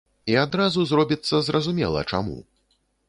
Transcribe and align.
І 0.31 0.37
адразу 0.43 0.85
зробіцца 0.91 1.41
зразумела, 1.49 2.03
чаму. 2.13 2.39